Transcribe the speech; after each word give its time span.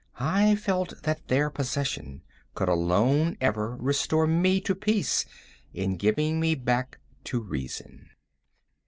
I 0.19 0.55
felt 0.55 1.03
that 1.03 1.27
their 1.27 1.51
possession 1.51 2.23
could 2.55 2.67
alone 2.67 3.37
ever 3.39 3.75
restore 3.75 4.25
me 4.25 4.59
to 4.61 4.73
peace, 4.73 5.25
in 5.75 5.95
giving 5.95 6.39
me 6.39 6.55
back 6.55 6.97
to 7.25 7.39
reason. 7.39 8.09